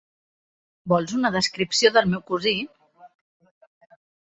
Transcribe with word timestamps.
Vols 0.93 1.13
una 1.19 1.31
descripció 1.37 1.95
del 2.01 2.13
meu 2.17 2.27
cosí? 2.35 2.59